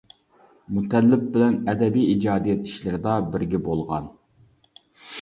[0.77, 4.13] مۇتەللىپ بىلەن ئەدەبىي ئىجادىيەت ئىشلىرىدا بىرگە بولغان.